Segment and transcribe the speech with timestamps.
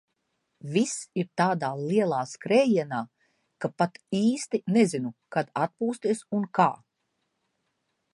[0.75, 3.01] Viss ir tādā lielā skrējienā,
[3.65, 6.67] ka pat īsti nezinu, kad atpūsties un kā.